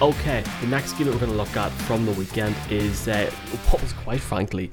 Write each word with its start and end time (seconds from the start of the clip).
Okay, 0.00 0.44
the 0.60 0.68
next 0.68 0.92
game 0.92 1.08
that 1.08 1.12
we're 1.12 1.18
going 1.18 1.32
to 1.32 1.36
look 1.36 1.56
at 1.56 1.70
from 1.72 2.06
the 2.06 2.12
weekend 2.12 2.54
is 2.70 3.08
uh, 3.08 3.28
what 3.68 3.82
was 3.82 3.92
quite 3.94 4.20
frankly 4.20 4.70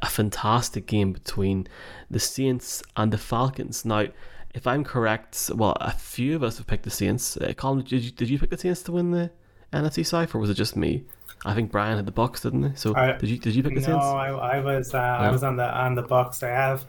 a, 0.00 0.06
fantastic 0.06 0.86
game 0.86 1.12
between 1.12 1.66
the 2.10 2.18
Saints 2.18 2.82
and 2.96 3.12
the 3.12 3.18
Falcons. 3.18 3.84
Now, 3.84 4.06
if 4.54 4.66
I'm 4.66 4.82
correct, 4.82 5.50
well, 5.54 5.76
a 5.78 5.92
few 5.92 6.36
of 6.36 6.42
us 6.42 6.56
have 6.56 6.66
picked 6.66 6.84
the 6.84 6.90
Saints. 6.90 7.36
Uh, 7.36 7.52
Colin, 7.54 7.84
did 7.84 8.02
you, 8.02 8.10
did 8.10 8.30
you 8.30 8.38
pick 8.38 8.48
the 8.48 8.56
Saints 8.56 8.82
to 8.84 8.92
win 8.92 9.10
the 9.10 9.30
NFC 9.74 10.06
South, 10.06 10.34
or 10.34 10.38
was 10.38 10.48
it 10.48 10.54
just 10.54 10.74
me? 10.74 11.04
I 11.44 11.54
think 11.54 11.70
Brian 11.70 11.96
had 11.96 12.06
the 12.06 12.12
Bucks, 12.12 12.40
didn't 12.40 12.70
he? 12.70 12.76
So 12.76 12.94
I, 12.94 13.12
did 13.12 13.28
you 13.28 13.38
did 13.38 13.54
you 13.54 13.62
pick 13.62 13.74
the 13.74 13.80
no, 13.80 13.86
Saints? 13.86 14.04
No, 14.04 14.16
I, 14.16 14.56
I 14.56 14.60
was 14.60 14.94
uh, 14.94 14.98
I 14.98 15.30
was 15.30 15.42
on 15.42 15.56
the 15.56 15.64
on 15.64 15.94
the 15.94 16.02
Bucks. 16.02 16.42
I 16.42 16.48
have 16.48 16.84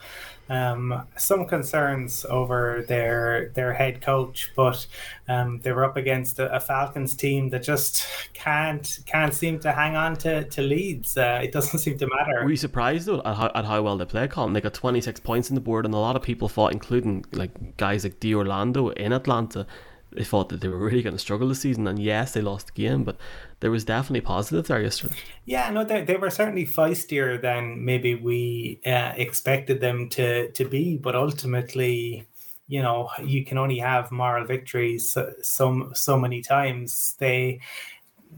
um, 0.49 1.03
some 1.17 1.45
concerns 1.45 2.25
over 2.25 2.83
their 2.87 3.49
their 3.49 3.73
head 3.73 4.01
coach, 4.01 4.51
but 4.55 4.87
um, 5.27 5.59
they 5.61 5.71
were 5.71 5.83
up 5.83 5.97
against 5.97 6.39
a, 6.39 6.53
a, 6.55 6.59
Falcons 6.59 7.15
team 7.15 7.49
that 7.49 7.63
just 7.63 8.07
can't 8.33 8.99
can't 9.05 9.33
seem 9.33 9.59
to 9.59 9.73
hang 9.73 9.95
on 9.95 10.15
to, 10.17 10.45
to 10.45 10.61
leads. 10.61 11.17
Uh, 11.17 11.41
it 11.43 11.51
doesn't 11.51 11.79
seem 11.85 11.97
to 11.97 12.07
matter. 12.07 12.43
Were 12.43 12.49
you 12.49 12.57
surprised 12.57 13.07
though 13.07 13.21
at 13.25 13.35
how, 13.35 13.51
at 13.53 13.65
how 13.65 13.81
well 13.81 13.97
they 13.97 14.05
played, 14.05 14.31
Colin? 14.31 14.53
They 14.53 14.61
got 14.61 14.73
26 14.73 15.19
points 15.19 15.51
on 15.51 15.55
the 15.55 15.61
board, 15.61 15.85
and 15.85 15.93
a 15.93 15.97
lot 15.97 16.15
of 16.15 16.21
people 16.21 16.47
thought, 16.47 16.71
including 16.71 17.25
like 17.33 17.77
guys 17.77 18.03
like 18.03 18.19
D 18.19 18.33
Orlando 18.33 18.89
in 18.89 19.11
Atlanta, 19.11 19.67
they 20.11 20.23
thought 20.23 20.49
that 20.49 20.61
they 20.61 20.67
were 20.67 20.77
really 20.77 21.01
going 21.01 21.15
to 21.15 21.19
struggle 21.19 21.47
this 21.47 21.61
season. 21.61 21.87
And 21.87 21.99
yes, 21.99 22.33
they 22.33 22.41
lost 22.41 22.67
the 22.67 22.73
game, 22.73 23.03
but 23.03 23.17
there 23.59 23.71
was 23.71 23.83
definitely 23.83 24.21
positive 24.21 24.67
there 24.67 24.81
yesterday. 24.81 25.15
Yeah, 25.45 25.69
no, 25.69 25.83
they, 25.83 26.03
they 26.03 26.17
were 26.17 26.29
certainly 26.29 26.65
feistier 26.65 27.41
than 27.41 27.83
maybe 27.83 28.15
we 28.15 28.79
uh, 28.85 29.13
expected 29.15 29.81
them 29.81 30.09
to 30.09 30.51
to 30.51 30.65
be. 30.65 30.97
But 30.97 31.15
ultimately, 31.15 32.27
you 32.67 32.81
know, 32.81 33.09
you 33.23 33.45
can 33.45 33.57
only 33.57 33.79
have 33.79 34.11
moral 34.11 34.45
victories 34.45 35.11
so 35.11 35.33
so, 35.41 35.91
so 35.93 36.17
many 36.17 36.41
times. 36.41 37.15
They 37.19 37.59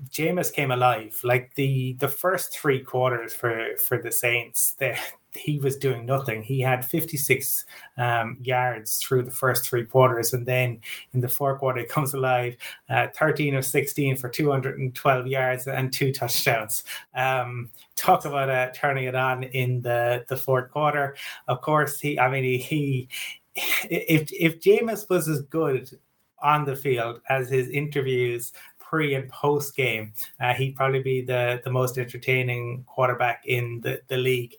Jameis 0.10 0.54
came 0.54 0.72
alive. 0.72 1.20
Like 1.24 1.56
the 1.56 1.94
the 2.00 2.08
first 2.08 2.58
three 2.58 2.82
quarters 2.82 3.34
for 3.34 3.78
for 3.78 4.02
the 4.02 4.12
Saints, 4.12 4.76
they 4.80 4.98
he 5.34 5.60
was 5.60 5.78
doing 5.78 6.06
nothing. 6.06 6.42
He 6.42 6.60
had 6.60 6.84
56 6.84 7.66
um, 7.98 8.38
yards 8.42 8.98
through 8.98 9.24
the 9.24 9.32
first 9.32 9.66
three 9.66 9.86
quarters, 9.86 10.34
and 10.34 10.46
then 10.46 10.82
in 11.14 11.22
the 11.22 11.28
fourth 11.28 11.60
quarter, 11.60 11.82
he 11.82 11.86
comes 11.86 12.14
alive, 12.14 12.56
uh, 12.90 13.08
13 13.16 13.56
of 13.56 13.66
16 13.66 14.18
for 14.18 14.30
212 14.30 15.28
yards 15.28 15.68
and 15.68 15.94
two 15.94 16.12
touchdowns. 16.12 16.84
Um, 17.14 17.70
talk 17.96 18.26
about 18.26 18.50
uh, 18.50 18.70
turning 18.74 19.06
it 19.06 19.16
on 19.16 19.44
in 19.44 19.82
the, 19.82 20.26
the 20.30 20.38
fourth 20.38 20.72
quarter. 20.72 21.16
Of 21.48 21.62
course, 21.62 22.00
he. 22.00 22.20
I 22.20 22.30
mean, 22.30 22.44
he, 22.44 22.58
he 22.58 23.10
if 23.90 24.32
if 24.32 24.62
Jameis 24.62 25.10
was 25.10 25.28
as 25.28 25.42
good 25.42 25.90
on 26.42 26.66
the 26.66 26.76
field 26.76 27.22
as 27.30 27.50
his 27.50 27.68
interviews 27.70 28.54
pre 28.90 29.14
and 29.14 29.30
post 29.30 29.76
game, 29.76 30.14
uh, 30.40 30.54
he'd 30.54 30.76
probably 30.76 31.02
be 31.02 31.22
the, 31.22 31.62
the 31.64 31.70
most 31.70 31.98
entertaining 31.98 32.84
quarterback 32.88 33.44
in 33.46 33.80
the, 33.82 34.02
the 34.08 34.18
league 34.18 34.56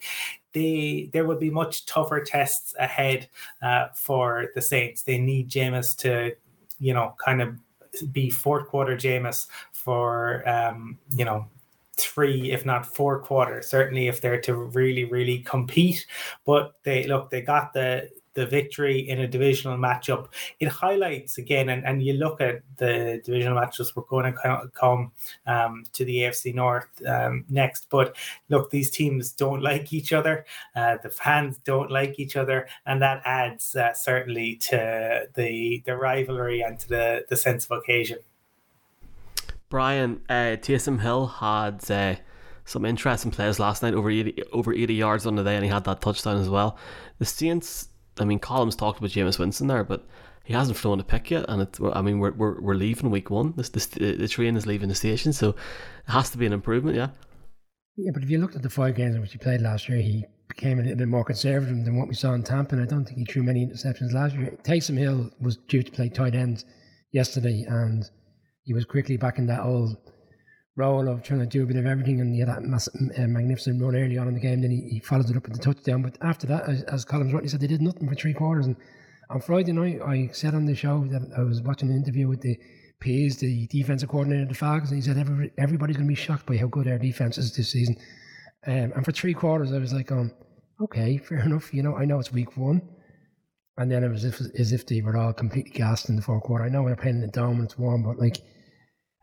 they 0.52 1.10
there 1.12 1.24
will 1.24 1.38
be 1.38 1.50
much 1.50 1.86
tougher 1.86 2.20
tests 2.20 2.74
ahead 2.78 3.28
uh, 3.62 3.88
for 3.94 4.48
the 4.54 4.62
Saints. 4.62 5.02
They 5.02 5.18
need 5.18 5.48
Jameis 5.50 5.96
to, 5.98 6.34
you 6.78 6.94
know, 6.94 7.14
kind 7.24 7.42
of 7.42 7.56
be 8.12 8.30
fourth 8.30 8.68
quarter 8.68 8.96
Jameis 8.96 9.46
for 9.72 10.48
um, 10.48 10.98
you 11.14 11.24
know 11.24 11.46
three, 11.96 12.50
if 12.52 12.64
not 12.64 12.86
four 12.86 13.20
quarters. 13.20 13.68
Certainly, 13.68 14.08
if 14.08 14.20
they're 14.20 14.40
to 14.42 14.54
really, 14.54 15.04
really 15.04 15.38
compete. 15.40 16.06
But 16.44 16.74
they 16.82 17.06
look, 17.06 17.30
they 17.30 17.42
got 17.42 17.72
the 17.72 18.10
the 18.34 18.46
victory 18.46 19.08
in 19.08 19.20
a 19.20 19.28
divisional 19.28 19.76
matchup, 19.76 20.28
it 20.60 20.68
highlights 20.68 21.38
again, 21.38 21.68
and, 21.68 21.84
and 21.84 22.02
you 22.02 22.14
look 22.14 22.40
at 22.40 22.62
the 22.76 23.20
divisional 23.24 23.58
matchups, 23.58 23.96
we're 23.96 24.02
going 24.04 24.32
to 24.32 24.70
come 24.74 25.12
um, 25.46 25.84
to 25.92 26.04
the 26.04 26.18
AFC 26.18 26.54
North 26.54 26.88
um, 27.06 27.44
next. 27.48 27.88
But 27.90 28.16
look, 28.48 28.70
these 28.70 28.90
teams 28.90 29.32
don't 29.32 29.62
like 29.62 29.92
each 29.92 30.12
other, 30.12 30.44
uh, 30.76 30.98
the 31.02 31.10
fans 31.10 31.58
don't 31.64 31.90
like 31.90 32.18
each 32.18 32.36
other, 32.36 32.68
and 32.86 33.02
that 33.02 33.22
adds 33.24 33.74
uh, 33.74 33.92
certainly 33.94 34.56
to 34.56 35.28
the, 35.34 35.82
the 35.84 35.96
rivalry 35.96 36.60
and 36.62 36.78
to 36.78 36.88
the, 36.88 37.24
the 37.28 37.36
sense 37.36 37.64
of 37.66 37.78
occasion. 37.78 38.18
Brian, 39.68 40.20
uh, 40.28 40.56
Taysom 40.58 41.00
Hill 41.00 41.28
had 41.28 41.88
uh, 41.90 42.16
some 42.64 42.84
interesting 42.84 43.30
plays 43.30 43.58
last 43.58 43.82
night, 43.82 43.94
over 43.94 44.10
80, 44.10 44.42
over 44.52 44.72
80 44.72 44.94
yards 44.94 45.26
on 45.26 45.36
the 45.36 45.44
day, 45.44 45.54
and 45.54 45.64
he 45.64 45.70
had 45.70 45.84
that 45.84 46.00
touchdown 46.00 46.38
as 46.38 46.48
well. 46.48 46.76
The 47.18 47.24
Saints 47.24 47.88
I 48.20 48.24
mean, 48.24 48.38
Colin's 48.38 48.76
talked 48.76 48.98
about 48.98 49.10
Jameis 49.10 49.38
Winston 49.38 49.66
there, 49.66 49.84
but 49.84 50.06
he 50.44 50.52
hasn't 50.54 50.78
thrown 50.78 51.00
a 51.00 51.04
pick 51.04 51.30
yet, 51.30 51.44
and. 51.48 51.68
I 51.92 52.02
mean, 52.02 52.18
we're 52.18 52.32
we're, 52.32 52.60
we're 52.60 52.74
leaving 52.74 53.10
week 53.10 53.30
one. 53.30 53.54
This, 53.56 53.68
this 53.68 53.86
the 53.86 54.28
train 54.28 54.56
is 54.56 54.66
leaving 54.66 54.88
the 54.88 54.94
station, 54.94 55.32
so 55.32 55.50
it 55.50 55.56
has 56.06 56.30
to 56.30 56.38
be 56.38 56.46
an 56.46 56.52
improvement. 56.52 56.96
Yeah. 56.96 57.10
Yeah, 57.96 58.12
but 58.14 58.22
if 58.22 58.30
you 58.30 58.38
looked 58.38 58.56
at 58.56 58.62
the 58.62 58.70
five 58.70 58.94
games 58.96 59.14
in 59.14 59.20
which 59.20 59.32
he 59.32 59.38
played 59.38 59.60
last 59.60 59.88
year, 59.88 59.98
he 59.98 60.24
became 60.48 60.78
a 60.78 60.82
little 60.82 60.96
bit 60.96 61.08
more 61.08 61.24
conservative 61.24 61.84
than 61.84 61.96
what 61.96 62.08
we 62.08 62.14
saw 62.14 62.32
in 62.32 62.42
Tampa. 62.42 62.74
And 62.74 62.82
I 62.82 62.86
don't 62.86 63.04
think 63.04 63.18
he 63.18 63.24
threw 63.24 63.42
many 63.42 63.66
interceptions 63.66 64.12
last 64.12 64.34
year. 64.34 64.56
Taysom 64.62 64.96
Hill 64.96 65.30
was 65.40 65.58
due 65.68 65.82
to 65.82 65.90
play 65.92 66.08
tight 66.08 66.34
ends 66.34 66.64
yesterday, 67.12 67.64
and 67.68 68.08
he 68.64 68.72
was 68.72 68.84
quickly 68.84 69.16
back 69.16 69.38
in 69.38 69.46
that 69.46 69.60
old 69.60 69.96
role 70.80 71.08
of 71.08 71.22
trying 71.22 71.40
to 71.40 71.46
do 71.46 71.62
a 71.62 71.66
bit 71.66 71.76
of 71.76 71.86
everything, 71.86 72.20
and 72.20 72.34
he 72.34 72.40
had 72.40 72.48
that 72.48 72.62
massive, 72.62 72.94
uh, 73.18 73.26
magnificent 73.26 73.80
run 73.82 73.96
early 73.96 74.18
on 74.18 74.28
in 74.28 74.34
the 74.34 74.40
game. 74.40 74.62
Then 74.62 74.70
he, 74.70 74.80
he 74.94 75.00
followed 75.00 75.30
it 75.30 75.36
up 75.36 75.46
with 75.46 75.56
the 75.56 75.62
touchdown. 75.62 76.02
But 76.02 76.18
after 76.22 76.46
that, 76.48 76.68
as, 76.68 76.82
as 76.84 77.04
Collins 77.04 77.32
rightly 77.32 77.48
said, 77.48 77.60
they 77.60 77.66
did 77.66 77.82
nothing 77.82 78.08
for 78.08 78.14
three 78.14 78.34
quarters. 78.34 78.66
And 78.66 78.76
on 79.30 79.40
Friday 79.40 79.72
night, 79.72 80.00
I 80.04 80.30
said 80.32 80.54
on 80.54 80.66
the 80.66 80.74
show 80.74 81.04
that 81.10 81.22
I 81.36 81.42
was 81.42 81.62
watching 81.62 81.90
an 81.90 81.96
interview 81.96 82.26
with 82.28 82.40
the 82.40 82.58
Pees, 83.00 83.38
the 83.38 83.66
defensive 83.68 84.08
coordinator 84.08 84.42
of 84.42 84.48
the 84.48 84.54
Falcons, 84.54 84.90
and 84.90 85.02
he 85.02 85.06
said 85.06 85.16
Every, 85.18 85.52
everybody's 85.56 85.96
going 85.96 86.08
to 86.08 86.14
be 86.14 86.14
shocked 86.14 86.46
by 86.46 86.56
how 86.56 86.66
good 86.66 86.88
our 86.88 86.98
defense 86.98 87.38
is 87.38 87.54
this 87.54 87.70
season. 87.70 87.96
Um, 88.66 88.92
and 88.94 89.04
for 89.04 89.12
three 89.12 89.34
quarters, 89.34 89.72
I 89.72 89.78
was 89.78 89.92
like, 89.92 90.12
um, 90.12 90.32
okay, 90.82 91.16
fair 91.16 91.40
enough. 91.40 91.72
You 91.72 91.82
know, 91.82 91.96
I 91.96 92.04
know 92.04 92.18
it's 92.18 92.32
week 92.32 92.56
one. 92.56 92.82
And 93.78 93.90
then 93.90 94.04
it 94.04 94.10
was 94.10 94.24
as 94.24 94.40
if, 94.40 94.60
as 94.60 94.72
if 94.72 94.86
they 94.86 95.00
were 95.00 95.16
all 95.16 95.32
completely 95.32 95.70
gassed 95.70 96.10
in 96.10 96.16
the 96.16 96.22
fourth 96.22 96.42
quarter. 96.42 96.64
I 96.64 96.68
know 96.68 96.82
we're 96.82 96.96
playing 96.96 97.16
in 97.16 97.22
the 97.22 97.28
dome 97.28 97.56
and 97.56 97.64
it's 97.64 97.78
warm, 97.78 98.02
but 98.02 98.18
like 98.18 98.36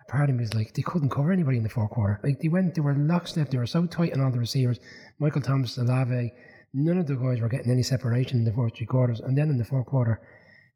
part 0.08 0.30
of 0.30 0.36
me 0.36 0.42
was 0.42 0.54
like 0.54 0.74
they 0.74 0.82
couldn't 0.82 1.10
cover 1.10 1.32
anybody 1.32 1.58
in 1.58 1.64
the 1.64 1.70
fourth 1.70 1.92
quarter. 1.92 2.20
Like 2.24 2.40
they 2.40 2.48
went, 2.48 2.76
they 2.76 2.82
were 2.82 2.96
lockstep, 2.96 3.50
they 3.50 3.58
were 3.58 3.68
so 3.68 3.86
tight 3.86 4.14
on 4.14 4.22
all 4.22 4.32
the 4.32 4.40
receivers. 4.40 4.80
Michael 5.20 5.42
Thomas, 5.42 5.78
Olave, 5.78 6.34
none 6.74 6.98
of 6.98 7.08
the 7.08 7.16
guys 7.16 7.42
were 7.42 7.50
getting 7.50 7.72
any 7.72 7.84
separation 7.84 8.40
in 8.40 8.46
the 8.46 8.54
first 8.54 8.78
three 8.78 8.86
quarters. 8.86 9.20
And 9.20 9.38
then 9.38 9.50
in 9.50 9.58
the 9.58 9.66
fourth 9.66 9.86
quarter, 9.86 10.22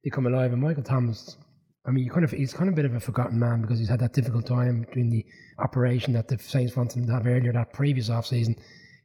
they 0.03 0.09
come 0.09 0.25
alive. 0.25 0.51
And 0.51 0.61
Michael 0.61 0.83
Thomas, 0.83 1.37
I 1.85 1.91
mean, 1.91 2.03
you 2.03 2.11
kind 2.11 2.23
of 2.23 2.31
he's 2.31 2.53
kind 2.53 2.67
of 2.67 2.73
a 2.73 2.75
bit 2.75 2.85
of 2.85 2.95
a 2.95 2.99
forgotten 2.99 3.39
man 3.39 3.61
because 3.61 3.79
he's 3.79 3.89
had 3.89 3.99
that 3.99 4.13
difficult 4.13 4.45
time 4.45 4.81
between 4.81 5.09
the 5.09 5.25
operation 5.59 6.13
that 6.13 6.27
the 6.27 6.37
Saints 6.37 6.75
wanted 6.75 6.99
him 6.99 7.07
to 7.07 7.13
have 7.13 7.27
earlier 7.27 7.53
that 7.53 7.73
previous 7.73 8.09
off 8.09 8.25
season. 8.25 8.55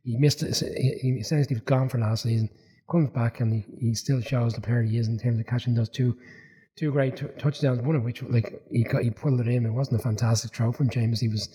He 0.04 0.16
missed 0.16 0.42
it. 0.42 0.56
He 1.00 1.10
essentially 1.20 1.56
was 1.56 1.64
gone 1.64 1.88
for 1.88 1.98
last 1.98 2.22
season. 2.22 2.48
Comes 2.90 3.10
back 3.10 3.40
and 3.40 3.52
he, 3.52 3.64
he 3.80 3.94
still 3.94 4.20
shows 4.20 4.54
the 4.54 4.60
player 4.60 4.82
he 4.82 4.98
is 4.98 5.08
in 5.08 5.18
terms 5.18 5.40
of 5.40 5.46
catching 5.46 5.74
those 5.74 5.88
two 5.88 6.16
two 6.78 6.92
great 6.92 7.16
t- 7.16 7.26
touchdowns. 7.38 7.80
One 7.80 7.96
of 7.96 8.04
which, 8.04 8.22
like 8.22 8.62
he 8.70 8.84
got, 8.84 9.02
he 9.02 9.10
pulled 9.10 9.40
it 9.40 9.48
in. 9.48 9.66
It 9.66 9.70
wasn't 9.70 10.00
a 10.00 10.02
fantastic 10.02 10.54
throw 10.54 10.72
from 10.72 10.90
Jameis. 10.90 11.20
He 11.20 11.28
was, 11.28 11.48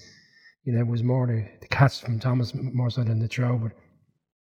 you 0.64 0.74
know, 0.74 0.80
it 0.80 0.88
was 0.88 1.04
more 1.04 1.28
the, 1.28 1.48
the 1.62 1.68
catch 1.68 2.02
from 2.02 2.20
Thomas 2.20 2.54
more 2.56 2.90
so 2.90 3.04
than 3.04 3.20
the 3.20 3.28
throw. 3.28 3.58
But 3.58 3.72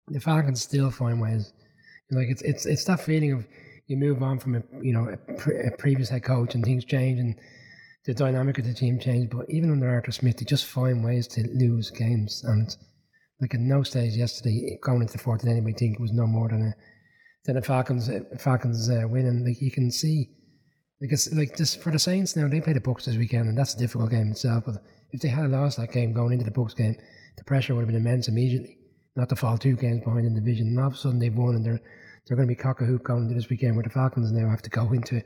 the 0.07 0.19
Falcons 0.19 0.61
still 0.61 0.91
find 0.91 1.21
ways. 1.21 1.53
Like 2.11 2.27
it's 2.29 2.41
it's 2.41 2.65
it's 2.65 2.85
that 2.85 3.01
feeling 3.01 3.33
of 3.33 3.47
you 3.87 3.97
move 3.97 4.21
on 4.23 4.39
from 4.39 4.55
a 4.55 4.63
you 4.81 4.93
know 4.93 5.09
a, 5.09 5.17
pre- 5.33 5.59
a 5.59 5.71
previous 5.77 6.09
head 6.09 6.23
coach 6.23 6.55
and 6.55 6.63
things 6.63 6.85
change 6.85 7.19
and 7.19 7.35
the 8.05 8.13
dynamic 8.13 8.57
of 8.57 8.65
the 8.65 8.73
team 8.73 8.99
change. 8.99 9.29
But 9.29 9.49
even 9.49 9.71
under 9.71 9.89
Arthur 9.89 10.11
Smith, 10.11 10.37
they 10.37 10.45
just 10.45 10.65
find 10.65 11.03
ways 11.03 11.27
to 11.27 11.45
lose 11.53 11.91
games. 11.91 12.43
And 12.45 12.75
like 13.41 13.53
at 13.53 13.59
no 13.59 13.83
stage 13.83 14.13
yesterday, 14.13 14.77
going 14.81 15.01
into 15.01 15.13
the 15.13 15.19
fourth, 15.19 15.41
did 15.41 15.49
anybody 15.49 15.73
think 15.73 15.95
it 15.95 16.01
was 16.01 16.13
no 16.13 16.25
more 16.25 16.47
than 16.47 16.61
a 16.61 16.73
than 17.45 17.57
a 17.57 17.61
Falcons 17.61 18.09
Falcons 18.39 18.89
uh, 18.89 19.03
win? 19.07 19.25
And 19.25 19.45
like 19.45 19.61
you 19.61 19.71
can 19.71 19.91
see 19.91 20.29
because 20.99 21.31
like 21.33 21.55
just 21.55 21.81
for 21.81 21.91
the 21.91 21.99
Saints 21.99 22.35
now, 22.35 22.47
they 22.47 22.61
play 22.61 22.73
the 22.73 22.81
Bucks 22.81 23.05
this 23.05 23.17
weekend, 23.17 23.47
and 23.47 23.57
that's 23.57 23.75
a 23.75 23.77
difficult 23.77 24.11
game 24.11 24.31
itself. 24.31 24.63
But 24.65 24.83
if 25.11 25.21
they 25.21 25.27
had 25.27 25.51
lost 25.51 25.77
that 25.77 25.91
game 25.91 26.13
going 26.13 26.33
into 26.33 26.45
the 26.45 26.51
Bucks 26.51 26.73
game, 26.73 26.95
the 27.37 27.43
pressure 27.43 27.75
would 27.75 27.81
have 27.81 27.87
been 27.87 27.95
immense 27.95 28.27
immediately. 28.27 28.77
Not 29.15 29.29
to 29.29 29.35
fall 29.35 29.57
two 29.57 29.75
games 29.75 30.03
behind 30.03 30.25
in 30.25 30.33
the 30.33 30.41
division, 30.41 30.67
and 30.67 30.79
all 30.79 30.87
of 30.87 30.93
a 30.93 30.97
sudden 30.97 31.19
they've 31.19 31.33
won, 31.33 31.55
and 31.55 31.65
they're 31.65 31.81
they're 32.27 32.35
going 32.35 32.47
to 32.47 32.53
be 32.53 32.61
cock 32.61 32.81
a 32.81 32.85
hoop 32.85 33.03
going 33.03 33.23
into 33.23 33.35
this 33.35 33.49
weekend, 33.49 33.75
where 33.75 33.83
the 33.83 33.89
Falcons 33.89 34.31
now 34.31 34.49
have 34.49 34.61
to 34.63 34.69
go 34.69 34.91
into 34.91 35.21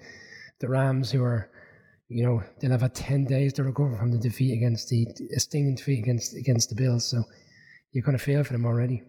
the 0.60 0.70
Rams, 0.70 1.10
who 1.10 1.24
are, 1.24 1.50
you 2.10 2.24
know, 2.24 2.44
they'll 2.60 2.72
have 2.72 2.82
had 2.82 2.96
ten 2.96 3.26
days 3.26 3.54
to 3.54 3.64
recover 3.64 3.98
from 3.98 4.12
the 4.12 4.20
defeat 4.20 4.54
against 4.54 4.90
the 4.90 5.08
a 5.36 5.40
stinging 5.40 5.76
defeat 5.76 6.00
against 6.00 6.36
against 6.36 6.70
the 6.70 6.76
Bills. 6.76 7.06
So 7.06 7.24
you 7.92 8.04
kind 8.04 8.16
of 8.16 8.22
feel 8.22 8.44
for 8.44 8.54
them 8.54 8.66
already. 8.66 9.04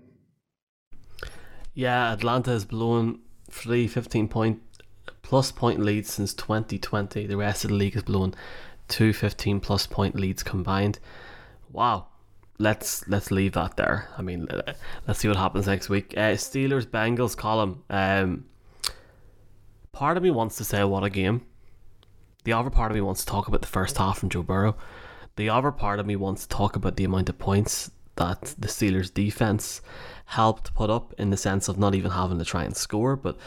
Yeah, 1.74 2.12
Atlanta 2.12 2.50
has 2.50 2.64
blown 2.64 3.20
three 3.50 3.86
15 3.86 4.28
point 4.28 4.60
plus 5.32 5.50
point 5.50 5.80
leads 5.80 6.12
since 6.12 6.34
2020. 6.34 7.26
The 7.26 7.38
rest 7.38 7.64
of 7.64 7.70
the 7.70 7.76
league 7.76 7.94
has 7.94 8.02
blown 8.02 8.34
two 8.86 9.14
15 9.14 9.60
plus 9.60 9.86
point 9.86 10.14
leads 10.14 10.42
combined. 10.42 10.98
Wow. 11.72 12.08
Let's 12.58 13.08
let's 13.08 13.30
leave 13.30 13.52
that 13.52 13.78
there. 13.78 14.10
I 14.18 14.20
mean, 14.20 14.46
let's 15.08 15.20
see 15.20 15.28
what 15.28 15.38
happens 15.38 15.66
next 15.66 15.88
week. 15.88 16.12
Uh, 16.18 16.36
Steelers 16.36 16.84
Bengals 16.84 17.34
Colin. 17.34 17.78
Um, 17.88 18.44
part 19.92 20.18
of 20.18 20.22
me 20.22 20.30
wants 20.30 20.56
to 20.56 20.64
say 20.64 20.84
what 20.84 21.02
a 21.02 21.08
game. 21.08 21.46
The 22.44 22.52
other 22.52 22.68
part 22.68 22.90
of 22.90 22.94
me 22.94 23.00
wants 23.00 23.24
to 23.24 23.26
talk 23.26 23.48
about 23.48 23.62
the 23.62 23.68
first 23.68 23.96
half 23.96 24.18
from 24.18 24.28
Joe 24.28 24.42
Burrow. 24.42 24.76
the 25.36 25.48
other 25.48 25.72
part 25.72 25.98
of 25.98 26.04
me 26.04 26.14
wants 26.14 26.42
to 26.42 26.48
talk 26.54 26.76
about 26.76 26.96
the 26.96 27.04
amount 27.04 27.30
of 27.30 27.38
points 27.38 27.90
that 28.16 28.54
the 28.58 28.68
Steelers 28.68 29.14
defense 29.14 29.80
helped 30.26 30.74
put 30.74 30.90
up 30.90 31.14
in 31.16 31.30
the 31.30 31.38
sense 31.38 31.68
of 31.68 31.78
not 31.78 31.94
even 31.94 32.10
having 32.10 32.38
to 32.38 32.44
try 32.44 32.64
and 32.64 32.76
score, 32.76 33.16
but 33.16 33.38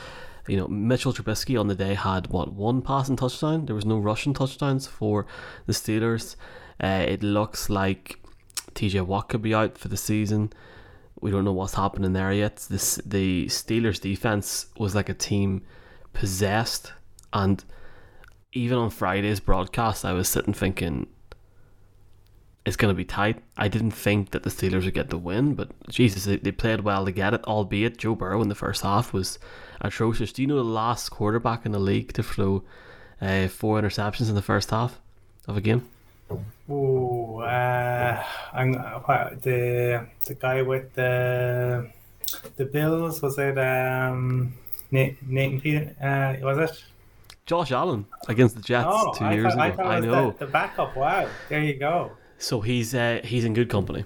you 0.48 0.58
know, 0.58 0.68
Mitchell 0.68 1.14
Trubisky 1.14 1.60
on 1.60 1.68
the 1.68 1.76
day 1.76 1.94
had 1.94 2.28
what 2.28 2.54
one 2.54 2.82
passing 2.82 3.16
touchdown. 3.16 3.66
There 3.66 3.76
was 3.76 3.86
no 3.86 3.98
rushing 3.98 4.34
touchdowns 4.34 4.88
for 4.88 5.26
the 5.66 5.74
Steelers. 5.74 6.36
Uh, 6.82 7.06
it 7.08 7.24
looks 7.24 7.70
like 7.70 8.20
TJ 8.74 9.06
Watt 9.06 9.30
could 9.30 9.42
be 9.42 9.56
out 9.56 9.78
for 9.78 9.88
the 9.88 9.98
season. 9.98 10.52
We 11.20 11.32
don't 11.32 11.46
know 11.46 11.54
what's 11.54 11.76
happening 11.76 12.14
there 12.14 12.32
yet. 12.32 12.68
This 12.70 12.96
the 13.06 13.46
Steelers 13.48 14.00
defense 14.00 14.68
was 14.78 14.94
like 14.94 15.10
a 15.10 15.14
team 15.14 15.64
possessed, 16.14 16.94
and 17.34 17.64
even 18.54 18.78
on 18.78 18.90
Friday's 18.90 19.40
broadcast, 19.40 20.06
I 20.06 20.14
was 20.14 20.30
sitting 20.30 20.54
thinking 20.54 21.08
it's 22.66 22.76
going 22.76 22.94
to 22.94 22.98
be 22.98 23.06
tight. 23.06 23.42
I 23.58 23.68
didn't 23.68 23.92
think 23.92 24.32
that 24.32 24.44
the 24.44 24.50
Steelers 24.50 24.86
would 24.86 24.94
get 24.94 25.10
the 25.10 25.18
win, 25.18 25.54
but 25.54 25.70
Jesus, 25.90 26.26
they, 26.26 26.38
they 26.38 26.52
played 26.52 26.82
well 26.82 27.06
to 27.06 27.12
get 27.12 27.34
it. 27.34 27.44
Albeit 27.46 27.98
Joe 27.98 28.16
Burrow 28.16 28.42
in 28.42 28.50
the 28.50 28.56
first 28.56 28.82
half 28.82 29.14
was 29.14 29.38
atrocious. 29.82 30.34
Do 30.34 30.42
you 30.42 30.48
know 30.48 30.56
the 30.56 30.64
last 30.64 31.10
quarterback 31.10 31.66
in 31.66 31.72
the 31.72 31.80
league 31.80 32.14
to 32.14 32.24
throw 32.24 32.64
uh, 33.22 33.48
four 33.48 33.80
interceptions 33.80 34.30
in 34.30 34.36
the 34.36 34.42
first 34.42 34.72
half 34.72 35.00
of 35.48 35.58
a 35.58 35.62
game? 35.62 35.88
Oh, 36.68 37.40
uh, 37.42 38.24
I'm 38.52 38.72
the 38.72 40.08
the 40.26 40.34
guy 40.34 40.64
with 40.64 40.92
the 40.94 41.88
the 42.56 42.66
Bills 42.66 43.22
was 43.22 43.38
it 43.38 43.60
um 43.60 44.56
Nathan 44.90 45.62
Peter 45.62 45.96
uh, 46.02 46.44
was 46.44 46.58
it 46.72 46.84
Josh 47.46 47.72
Allen 47.72 48.08
against 48.28 48.56
the 48.56 48.62
Jets 48.64 48.88
oh, 48.90 49.14
two 49.14 49.26
I 49.26 49.34
years 49.36 49.54
thought, 49.54 49.74
ago. 49.74 49.84
I, 49.84 49.98
I 49.98 50.00
know. 50.00 50.32
the, 50.32 50.48
the, 50.48 50.52
backup. 50.52 50.96
Wow, 50.96 51.30
there 51.48 51.62
you 51.62 51.76
go. 51.76 52.12
So 52.46 52.62
he's 52.62 52.94
uh, 52.94 53.22
he's 53.24 53.44
in 53.44 53.56
good 53.56 53.70
company. 53.70 54.06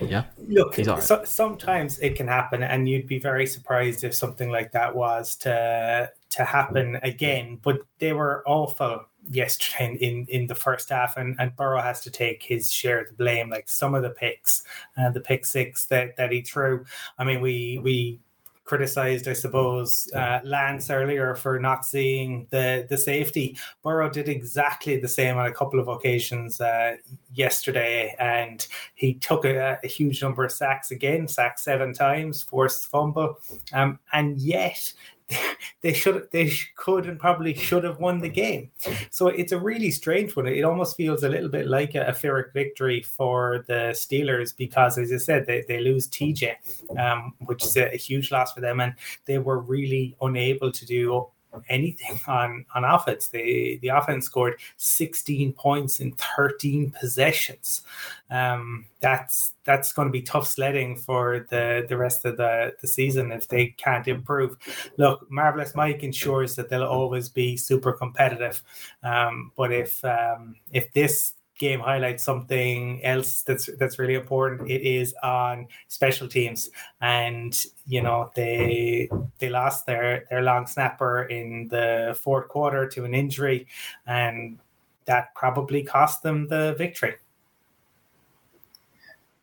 Yeah. 0.00 0.24
Look, 0.46 0.76
He's 0.76 0.86
all 0.88 0.96
right. 0.96 1.02
so, 1.02 1.24
sometimes 1.24 1.98
it 1.98 2.14
can 2.16 2.28
happen, 2.28 2.62
and 2.62 2.88
you'd 2.88 3.08
be 3.08 3.18
very 3.18 3.46
surprised 3.46 4.04
if 4.04 4.14
something 4.14 4.50
like 4.50 4.70
that 4.72 4.94
was 4.94 5.34
to 5.36 6.12
to 6.30 6.44
happen 6.44 7.00
again. 7.02 7.58
But 7.62 7.80
they 7.98 8.12
were 8.12 8.44
awful 8.46 9.06
yesterday 9.30 9.86
in, 9.86 9.96
in, 9.96 10.26
in 10.28 10.46
the 10.46 10.54
first 10.54 10.90
half, 10.90 11.16
and, 11.16 11.34
and 11.38 11.56
Burrow 11.56 11.80
has 11.80 12.02
to 12.02 12.10
take 12.10 12.42
his 12.42 12.70
share 12.70 13.00
of 13.00 13.08
the 13.08 13.14
blame. 13.14 13.48
Like 13.48 13.68
some 13.70 13.94
of 13.94 14.02
the 14.02 14.10
picks, 14.10 14.62
uh, 14.98 15.10
the 15.10 15.20
pick 15.20 15.46
six 15.46 15.86
that, 15.86 16.16
that 16.16 16.30
he 16.30 16.42
threw. 16.42 16.84
I 17.18 17.24
mean, 17.24 17.40
we 17.40 17.80
we 17.82 18.20
criticized, 18.68 19.26
I 19.26 19.32
suppose, 19.32 20.10
uh, 20.14 20.40
Lance 20.44 20.90
earlier 20.90 21.34
for 21.34 21.58
not 21.58 21.86
seeing 21.86 22.46
the 22.50 22.86
the 22.88 22.98
safety. 22.98 23.56
Burrow 23.82 24.10
did 24.10 24.28
exactly 24.28 25.00
the 25.00 25.08
same 25.08 25.38
on 25.38 25.46
a 25.46 25.52
couple 25.52 25.80
of 25.80 25.88
occasions 25.88 26.60
uh, 26.60 26.96
yesterday, 27.32 28.14
and 28.18 28.66
he 28.94 29.14
took 29.14 29.46
a, 29.46 29.78
a, 29.82 29.86
huge 29.88 30.22
number 30.22 30.44
of 30.44 30.52
sacks 30.52 30.90
again, 30.90 31.26
sacked 31.26 31.60
seven 31.60 31.94
times, 31.94 32.42
forced 32.42 32.86
fumble, 32.90 33.38
um, 33.72 33.98
and 34.12 34.38
yet. 34.38 34.92
They 35.80 35.92
should, 35.92 36.28
they 36.32 36.50
could, 36.74 37.06
and 37.06 37.20
probably 37.20 37.54
should 37.54 37.84
have 37.84 38.00
won 38.00 38.18
the 38.18 38.28
game. 38.28 38.72
So 39.10 39.28
it's 39.28 39.52
a 39.52 39.58
really 39.58 39.92
strange 39.92 40.34
one. 40.34 40.48
It 40.48 40.64
almost 40.64 40.96
feels 40.96 41.22
a 41.22 41.28
little 41.28 41.48
bit 41.48 41.68
like 41.68 41.94
a, 41.94 42.04
a 42.06 42.12
Pyrrhic 42.12 42.52
victory 42.52 43.00
for 43.02 43.64
the 43.68 43.92
Steelers 43.92 44.56
because, 44.56 44.98
as 44.98 45.12
I 45.12 45.18
said, 45.18 45.46
they, 45.46 45.64
they 45.68 45.80
lose 45.80 46.08
TJ, 46.08 46.54
um, 46.98 47.34
which 47.46 47.62
is 47.62 47.76
a, 47.76 47.94
a 47.94 47.96
huge 47.96 48.32
loss 48.32 48.52
for 48.52 48.60
them, 48.60 48.80
and 48.80 48.92
they 49.26 49.38
were 49.38 49.60
really 49.60 50.16
unable 50.20 50.72
to 50.72 50.84
do 50.84 51.28
anything 51.68 52.20
on 52.26 52.64
on 52.74 52.84
offense. 52.84 53.28
The 53.28 53.78
the 53.82 53.88
offense 53.88 54.26
scored 54.26 54.60
16 54.76 55.52
points 55.52 56.00
in 56.00 56.12
13 56.12 56.90
possessions. 56.90 57.82
Um, 58.30 58.86
that's 59.00 59.54
that's 59.64 59.92
going 59.92 60.08
to 60.08 60.12
be 60.12 60.22
tough 60.22 60.46
sledding 60.46 60.96
for 60.96 61.46
the 61.50 61.86
the 61.88 61.96
rest 61.96 62.24
of 62.24 62.36
the 62.36 62.74
the 62.80 62.88
season 62.88 63.32
if 63.32 63.48
they 63.48 63.68
can't 63.78 64.08
improve. 64.08 64.56
Look, 64.96 65.30
marvelous 65.30 65.74
Mike 65.74 66.02
ensures 66.02 66.54
that 66.56 66.68
they'll 66.68 66.84
always 66.84 67.28
be 67.28 67.56
super 67.56 67.92
competitive. 67.92 68.62
Um, 69.02 69.52
but 69.56 69.72
if 69.72 70.04
um, 70.04 70.56
if 70.72 70.92
this 70.92 71.34
game 71.58 71.80
highlights 71.80 72.24
something 72.24 73.04
else 73.04 73.42
that's 73.42 73.68
that's 73.78 73.98
really 73.98 74.14
important. 74.14 74.70
It 74.70 74.82
is 74.82 75.14
on 75.22 75.66
special 75.88 76.28
teams, 76.28 76.70
and 77.00 77.60
you 77.86 78.00
know 78.00 78.30
they 78.34 79.10
they 79.38 79.48
lost 79.48 79.86
their 79.86 80.24
their 80.30 80.42
long 80.42 80.66
snapper 80.66 81.22
in 81.24 81.68
the 81.68 82.16
fourth 82.20 82.48
quarter 82.48 82.88
to 82.88 83.04
an 83.04 83.14
injury, 83.14 83.66
and 84.06 84.58
that 85.04 85.34
probably 85.34 85.82
cost 85.82 86.22
them 86.22 86.48
the 86.48 86.74
victory. 86.78 87.16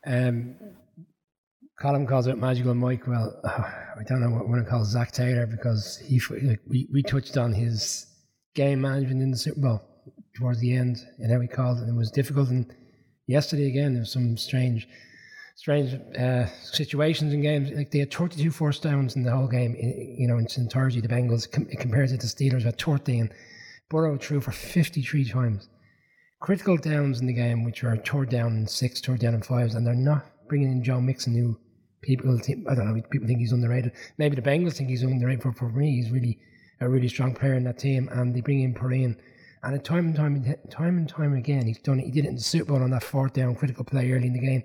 Um, 0.06 0.54
Colin 1.78 2.06
calls 2.06 2.26
it 2.26 2.38
Magical 2.38 2.74
Mike. 2.74 3.06
Well, 3.06 3.38
I 3.44 4.02
don't 4.06 4.20
know 4.20 4.30
what 4.30 4.48
want 4.48 4.64
to 4.64 4.70
call 4.70 4.84
Zac 4.84 5.12
Taylor 5.12 5.46
because 5.46 5.98
he 5.98 6.20
like, 6.42 6.60
we 6.66 6.88
we 6.92 7.02
touched 7.02 7.36
on 7.36 7.52
his 7.52 8.06
game 8.54 8.80
management 8.80 9.22
in 9.22 9.30
the 9.30 9.36
Super 9.36 9.60
Bowl 9.60 9.95
towards 10.36 10.60
the 10.60 10.74
end 10.74 10.98
and 11.18 11.32
how 11.32 11.40
he 11.40 11.48
called 11.48 11.78
it. 11.78 11.88
It 11.88 11.94
was 11.94 12.10
difficult. 12.10 12.50
And 12.50 12.74
yesterday 13.26 13.68
again, 13.68 13.94
there 13.94 14.00
was 14.00 14.12
some 14.12 14.36
strange, 14.36 14.88
strange 15.56 15.94
uh, 16.18 16.46
situations 16.46 17.32
in 17.32 17.42
games. 17.42 17.70
Like 17.70 17.90
they 17.90 18.00
had 18.00 18.12
32 18.12 18.50
first 18.50 18.82
downs 18.82 19.16
in 19.16 19.22
the 19.22 19.34
whole 19.34 19.48
game. 19.48 19.74
You 19.76 20.28
know, 20.28 20.38
in 20.38 20.46
entirety, 20.56 21.00
the 21.00 21.08
Bengals 21.08 21.50
compared 21.50 22.10
to 22.10 22.16
the 22.16 22.26
Steelers 22.26 22.62
had 22.62 22.80
30, 22.80 23.18
and 23.20 23.32
Burrow 23.88 24.18
threw 24.18 24.40
for 24.40 24.52
53 24.52 25.24
times. 25.24 25.68
Critical 26.40 26.76
downs 26.76 27.20
in 27.20 27.26
the 27.26 27.32
game, 27.32 27.64
which 27.64 27.82
are 27.82 27.96
third 27.96 28.30
down 28.30 28.52
and 28.52 28.68
six, 28.68 29.00
third 29.00 29.20
down 29.20 29.34
and 29.34 29.44
fives, 29.44 29.74
and 29.74 29.86
they're 29.86 29.94
not 29.94 30.26
bringing 30.48 30.70
in 30.70 30.84
Joe 30.84 31.00
Mixon, 31.00 31.34
who 31.34 31.58
people 32.02 32.38
think, 32.38 32.66
I 32.68 32.74
don't 32.74 32.94
know, 32.94 33.02
people 33.10 33.26
think 33.26 33.40
he's 33.40 33.52
underrated. 33.52 33.92
Maybe 34.18 34.36
the 34.36 34.42
Bengals 34.42 34.74
think 34.74 34.90
he's 34.90 35.02
underrated. 35.02 35.42
For, 35.42 35.52
for 35.52 35.70
me, 35.70 35.96
he's 35.96 36.10
really 36.10 36.38
a 36.80 36.88
really 36.88 37.08
strong 37.08 37.34
player 37.34 37.54
in 37.54 37.64
that 37.64 37.78
team, 37.78 38.08
and 38.12 38.34
they 38.34 38.42
bring 38.42 38.60
in 38.60 38.74
Perine 38.74 39.16
and 39.74 39.84
time 39.84 40.06
and 40.06 40.16
time, 40.16 40.34
and 40.36 40.70
time 40.70 40.96
and 40.98 41.08
time 41.08 41.34
again, 41.34 41.66
he's 41.66 41.78
done 41.78 41.98
it. 41.98 42.04
He 42.04 42.10
did 42.10 42.24
it 42.24 42.28
in 42.28 42.34
the 42.36 42.40
Super 42.40 42.72
Bowl 42.72 42.82
on 42.82 42.90
that 42.90 43.02
fourth 43.02 43.32
down 43.32 43.54
critical 43.54 43.84
play 43.84 44.10
early 44.12 44.28
in 44.28 44.32
the 44.32 44.40
game. 44.40 44.62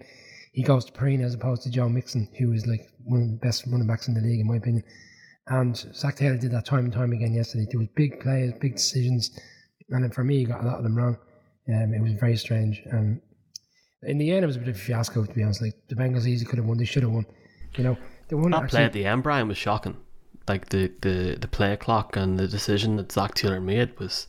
He 0.54 0.64
goes 0.64 0.86
to 0.86 0.92
Perine 0.92 1.24
as 1.24 1.34
opposed 1.34 1.64
to 1.64 1.70
Joe 1.70 1.90
Mixon, 1.90 2.28
who 2.38 2.52
is 2.52 2.68
like 2.68 2.90
one 3.04 3.22
of 3.22 3.30
the 3.30 3.38
best 3.38 3.66
running 3.68 3.88
backs 3.88 4.08
in 4.08 4.14
the 4.14 4.22
league, 4.22 4.42
in 4.42 4.48
my 4.48 4.58
opinion. 4.58 4.84
And 5.48 5.76
Zac 5.94 6.18
Taylor 6.18 6.38
did 6.38 6.52
that 6.52 6.66
time 6.66 6.86
and 6.86 6.94
time 6.94 7.14
again 7.14 7.34
yesterday. 7.34 7.68
There 7.70 7.80
was 7.80 7.90
big 7.96 8.20
plays, 8.20 8.54
big 8.60 8.76
decisions, 8.76 9.38
and 9.90 10.14
for 10.14 10.24
me, 10.24 10.40
he 10.40 10.46
got 10.46 10.64
a 10.64 10.68
lot 10.68 10.78
of 10.78 10.84
them 10.84 10.96
wrong. 10.96 11.18
Um, 11.68 11.94
it 11.94 12.02
was 12.02 12.14
very 12.14 12.38
strange. 12.38 12.82
And 12.86 13.22
in 14.04 14.18
the 14.18 14.32
end, 14.32 14.44
it 14.44 14.48
was 14.48 14.56
a 14.56 14.60
bit 14.60 14.70
of 14.70 14.76
a 14.76 14.80
fiasco, 14.80 15.26
to 15.26 15.34
be 15.34 15.44
honest. 15.44 15.62
Like 15.62 15.76
the 15.88 15.96
Bengals 15.96 16.28
easily 16.28 16.50
could 16.50 16.58
have 16.58 16.68
won; 16.68 16.78
they 16.78 16.86
should 16.86 17.04
have 17.04 17.12
won. 17.12 17.26
You 17.76 17.84
know, 17.84 17.98
the 18.28 18.38
one 18.38 18.52
that 18.52 18.64
actually, 18.64 18.78
play 18.78 18.86
at 18.86 18.94
the 18.94 19.06
end, 19.06 19.24
Brian, 19.24 19.48
was 19.48 19.58
shocking. 19.58 19.98
Like 20.48 20.70
the, 20.70 20.92
the, 21.02 21.38
the 21.40 21.48
play 21.48 21.78
clock 21.78 22.18
and 22.18 22.38
the 22.38 22.48
decision 22.48 22.98
that 22.98 23.12
Zac 23.12 23.36
Taylor 23.36 23.62
made 23.62 23.98
was 24.00 24.28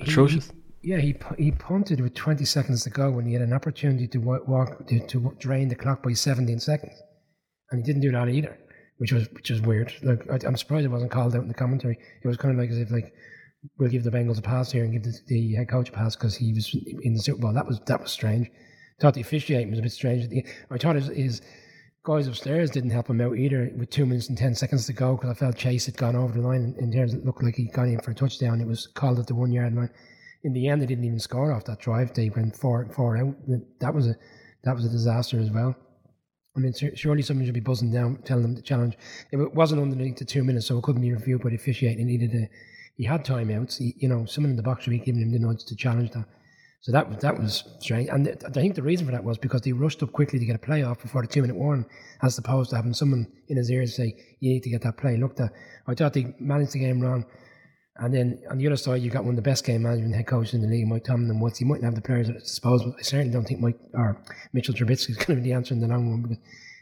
atrocious. 0.00 0.52
He, 0.82 0.90
yeah, 0.90 0.98
he 0.98 1.16
he 1.38 1.50
punted 1.50 2.00
with 2.00 2.14
20 2.14 2.44
seconds 2.44 2.84
to 2.84 2.90
go 2.90 3.10
when 3.10 3.26
he 3.26 3.34
had 3.34 3.42
an 3.42 3.52
opportunity 3.52 4.08
to 4.08 4.18
walk 4.18 4.86
to, 4.86 5.06
to 5.06 5.36
drain 5.38 5.68
the 5.68 5.74
clock 5.74 6.02
by 6.02 6.12
17 6.12 6.58
seconds, 6.58 6.94
and 7.70 7.80
he 7.80 7.84
didn't 7.84 8.02
do 8.02 8.12
that 8.12 8.28
either, 8.28 8.58
which 8.98 9.12
was 9.12 9.28
which 9.32 9.50
was 9.50 9.60
weird. 9.60 9.92
Like 10.02 10.22
I, 10.30 10.46
am 10.46 10.56
surprised 10.56 10.86
it 10.86 10.88
wasn't 10.88 11.10
called 11.10 11.34
out 11.34 11.42
in 11.42 11.48
the 11.48 11.54
commentary. 11.54 11.98
It 12.22 12.28
was 12.28 12.36
kind 12.36 12.54
of 12.54 12.60
like 12.60 12.70
as 12.70 12.78
if 12.78 12.90
like 12.90 13.12
we'll 13.78 13.90
give 13.90 14.04
the 14.04 14.10
Bengals 14.10 14.38
a 14.38 14.42
pass 14.42 14.72
here 14.72 14.84
and 14.84 14.92
give 14.92 15.02
the, 15.02 15.18
the 15.26 15.54
head 15.54 15.68
coach 15.68 15.90
a 15.90 15.92
pass 15.92 16.16
because 16.16 16.34
he 16.34 16.52
was 16.52 16.74
in 17.02 17.12
the 17.12 17.20
Super 17.20 17.40
Bowl. 17.40 17.52
That 17.52 17.66
was 17.66 17.80
that 17.86 18.00
was 18.00 18.10
strange. 18.10 18.48
I 18.48 19.02
thought 19.02 19.14
the 19.14 19.20
officiating 19.20 19.70
was 19.70 19.78
a 19.78 19.82
bit 19.82 19.92
strange. 19.92 20.26
I 20.70 20.78
thought 20.78 20.96
his, 20.96 21.08
his 21.08 21.42
guys 22.02 22.26
upstairs 22.26 22.70
didn't 22.70 22.90
help 22.90 23.10
him 23.10 23.20
out 23.20 23.36
either 23.36 23.70
with 23.76 23.90
two 23.90 24.06
minutes 24.06 24.28
and 24.28 24.38
10 24.38 24.54
seconds 24.54 24.86
to 24.86 24.92
go 24.92 25.16
because 25.16 25.30
I 25.30 25.34
felt 25.34 25.56
Chase 25.56 25.86
had 25.86 25.96
gone 25.96 26.16
over 26.16 26.32
the 26.32 26.46
line 26.46 26.74
in 26.78 26.90
terms 26.90 27.12
it 27.12 27.24
looked 27.24 27.42
like 27.42 27.56
he 27.56 27.66
got 27.66 27.88
in 27.88 28.00
for 28.00 28.12
a 28.12 28.14
touchdown. 28.14 28.60
It 28.60 28.66
was 28.66 28.86
called 28.86 29.18
at 29.18 29.26
the 29.26 29.34
one 29.34 29.52
yard 29.52 29.74
line. 29.74 29.90
In 30.42 30.54
the 30.54 30.68
end, 30.68 30.80
they 30.80 30.86
didn't 30.86 31.04
even 31.04 31.18
score 31.18 31.52
off 31.52 31.64
that 31.64 31.80
drive. 31.80 32.14
They 32.14 32.30
went 32.30 32.56
four, 32.56 32.88
four 32.94 33.18
out. 33.18 33.34
That 33.80 33.94
was 33.94 34.06
a 34.06 34.16
that 34.64 34.74
was 34.74 34.86
a 34.86 34.88
disaster 34.88 35.38
as 35.38 35.50
well. 35.50 35.76
I 36.56 36.60
mean, 36.60 36.72
surely 36.94 37.22
someone 37.22 37.44
should 37.44 37.54
be 37.54 37.60
buzzing 37.60 37.92
down, 37.92 38.22
telling 38.24 38.42
them 38.42 38.56
to 38.56 38.62
challenge. 38.62 38.96
It 39.30 39.54
wasn't 39.54 39.82
underneath 39.82 40.16
the 40.16 40.24
two 40.24 40.42
minutes, 40.42 40.66
so 40.66 40.78
it 40.78 40.82
couldn't 40.82 41.02
be 41.02 41.12
reviewed 41.12 41.42
by 41.42 41.50
the 41.50 41.56
officiating. 41.56 42.08
He 42.08 42.16
needed 42.16 42.34
a, 42.34 42.48
he 42.96 43.04
had 43.04 43.24
timeouts. 43.24 43.78
He, 43.78 43.94
you 43.98 44.08
know, 44.08 44.24
someone 44.24 44.50
in 44.50 44.56
the 44.56 44.62
box 44.62 44.84
should 44.84 44.90
be 44.90 44.98
giving 44.98 45.22
him 45.22 45.32
the 45.32 45.38
nudge 45.38 45.64
to 45.66 45.76
challenge 45.76 46.10
that. 46.12 46.26
So 46.82 46.92
that 46.92 47.20
that 47.20 47.38
was 47.38 47.64
strange, 47.78 48.08
and 48.08 48.26
I 48.28 48.50
think 48.50 48.74
the 48.74 48.82
reason 48.82 49.04
for 49.04 49.12
that 49.12 49.22
was 49.22 49.36
because 49.36 49.60
they 49.60 49.72
rushed 49.72 50.02
up 50.02 50.12
quickly 50.12 50.38
to 50.38 50.46
get 50.46 50.56
a 50.56 50.58
play 50.58 50.82
off 50.82 51.02
before 51.02 51.20
the 51.20 51.28
two 51.28 51.42
minute 51.42 51.56
warning, 51.56 51.84
as 52.22 52.38
opposed 52.38 52.70
to 52.70 52.76
having 52.76 52.94
someone 52.94 53.26
in 53.48 53.58
his 53.58 53.70
ear 53.70 53.86
say, 53.86 54.16
"You 54.40 54.54
need 54.54 54.62
to 54.62 54.70
get 54.70 54.82
that 54.82 54.96
play 54.96 55.18
looked 55.18 55.40
at." 55.40 55.52
I 55.86 55.94
thought 55.94 56.14
they 56.14 56.34
managed 56.38 56.72
the 56.72 56.78
game 56.78 57.00
wrong, 57.00 57.26
and 57.96 58.14
then 58.14 58.42
on 58.50 58.56
the 58.56 58.66
other 58.66 58.78
side, 58.78 59.02
you've 59.02 59.12
got 59.12 59.24
one 59.24 59.34
of 59.34 59.36
the 59.36 59.42
best 59.42 59.66
game 59.66 59.82
management 59.82 60.14
head 60.14 60.26
coaches 60.26 60.54
in 60.54 60.62
the 60.62 60.68
league, 60.68 60.86
Mike 60.86 61.04
Tomlin. 61.04 61.38
Once 61.38 61.58
he 61.58 61.66
mightn't 61.66 61.84
have 61.84 61.94
the 61.94 62.00
players 62.00 62.30
at 62.30 62.36
his 62.36 62.44
disposal, 62.44 62.94
I 62.98 63.02
certainly 63.02 63.30
don't 63.30 63.44
think 63.44 63.60
Mike 63.60 63.78
or 63.92 64.22
Mitchell 64.54 64.74
Trubisky 64.74 65.10
is 65.10 65.16
going 65.18 65.36
to 65.38 65.42
be 65.42 65.50
the 65.50 65.52
answer 65.52 65.74
in 65.74 65.80
the 65.80 65.86
long 65.86 66.08
run 66.08 66.22
because 66.22 66.38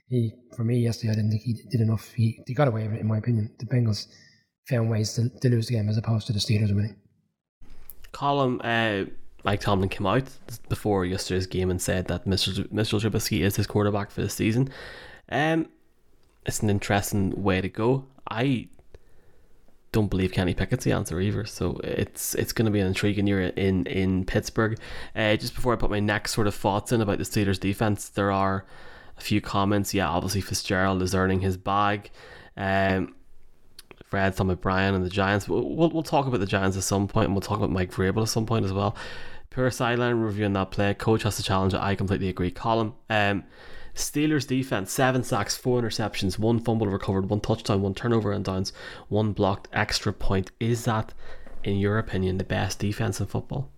he, 0.08 0.32
for 0.56 0.62
me, 0.62 0.78
yesterday, 0.78 1.12
I 1.12 1.16
didn't 1.16 1.30
think 1.30 1.42
he 1.42 1.54
did 1.70 1.80
enough. 1.80 2.12
He, 2.12 2.40
got 2.54 2.68
away 2.68 2.84
with 2.86 2.94
it, 2.94 3.00
in 3.00 3.08
my 3.08 3.18
opinion. 3.18 3.50
The 3.58 3.66
Bengals 3.66 4.06
found 4.68 4.90
ways 4.90 5.14
to, 5.14 5.28
to 5.28 5.48
lose 5.48 5.66
the 5.66 5.74
game 5.74 5.88
as 5.88 5.98
opposed 5.98 6.28
to 6.28 6.32
the 6.32 6.38
Steelers 6.38 6.72
winning. 6.72 6.96
Colin, 8.12 8.60
uh, 8.60 9.06
Mike 9.44 9.60
Tomlin 9.60 9.88
came 9.88 10.06
out 10.06 10.24
before 10.68 11.04
yesterday's 11.04 11.46
game 11.46 11.70
and 11.70 11.80
said 11.80 12.06
that 12.08 12.24
Mr. 12.24 12.66
Mr. 12.68 13.00
Trubisky 13.00 13.40
is 13.40 13.56
his 13.56 13.66
quarterback 13.66 14.10
for 14.10 14.20
the 14.20 14.28
season. 14.28 14.68
Um, 15.30 15.68
it's 16.44 16.60
an 16.60 16.70
interesting 16.70 17.42
way 17.42 17.60
to 17.60 17.68
go. 17.68 18.06
I 18.28 18.68
don't 19.92 20.08
believe 20.08 20.32
Kenny 20.32 20.54
Pickett's 20.54 20.84
the 20.84 20.92
answer 20.92 21.20
either. 21.20 21.44
So 21.44 21.80
it's 21.84 22.34
it's 22.34 22.52
going 22.52 22.66
to 22.66 22.72
be 22.72 22.80
an 22.80 22.86
intriguing 22.86 23.26
year 23.26 23.42
in 23.42 23.86
in 23.86 24.24
Pittsburgh. 24.24 24.78
Uh, 25.14 25.36
just 25.36 25.54
before 25.54 25.72
I 25.72 25.76
put 25.76 25.90
my 25.90 26.00
next 26.00 26.32
sort 26.32 26.46
of 26.46 26.54
thoughts 26.54 26.92
in 26.92 27.00
about 27.00 27.18
the 27.18 27.24
Steelers 27.24 27.60
defense, 27.60 28.08
there 28.08 28.32
are 28.32 28.64
a 29.16 29.20
few 29.20 29.40
comments. 29.40 29.94
Yeah, 29.94 30.08
obviously 30.08 30.40
Fitzgerald 30.40 31.02
is 31.02 31.14
earning 31.14 31.40
his 31.40 31.56
bag. 31.56 32.10
Um, 32.56 33.14
Fred, 34.08 34.36
Tom 34.36 34.50
O'Brien, 34.50 34.94
and 34.94 35.04
the 35.04 35.10
Giants. 35.10 35.48
We'll, 35.48 35.68
we'll, 35.68 35.90
we'll 35.90 36.02
talk 36.02 36.26
about 36.26 36.40
the 36.40 36.46
Giants 36.46 36.76
at 36.76 36.82
some 36.82 37.08
point, 37.08 37.26
and 37.26 37.34
we'll 37.34 37.42
talk 37.42 37.58
about 37.58 37.70
Mike 37.70 37.92
Vrabel 37.92 38.22
at 38.22 38.28
some 38.28 38.46
point 38.46 38.64
as 38.64 38.72
well. 38.72 38.96
Pure 39.50 39.70
sideline 39.70 40.16
reviewing 40.16 40.52
that 40.54 40.70
play. 40.70 40.94
Coach 40.94 41.22
has 41.22 41.36
to 41.36 41.42
challenge 41.42 41.74
it. 41.74 41.80
I 41.80 41.94
completely 41.94 42.28
agree. 42.28 42.50
Colin. 42.50 42.92
Um, 43.10 43.44
Steelers 43.94 44.46
defense, 44.46 44.92
seven 44.92 45.24
sacks, 45.24 45.56
four 45.56 45.82
interceptions, 45.82 46.38
one 46.38 46.60
fumble 46.60 46.86
recovered, 46.86 47.28
one 47.28 47.40
touchdown, 47.40 47.82
one 47.82 47.94
turnover 47.94 48.30
and 48.30 48.44
downs, 48.44 48.72
one 49.08 49.32
blocked 49.32 49.66
extra 49.72 50.12
point. 50.12 50.52
Is 50.60 50.84
that, 50.84 51.12
in 51.64 51.78
your 51.78 51.98
opinion, 51.98 52.38
the 52.38 52.44
best 52.44 52.78
defense 52.78 53.20
in 53.20 53.26
football? 53.26 53.70